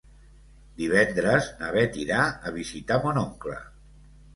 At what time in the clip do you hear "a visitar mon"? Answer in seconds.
2.51-3.25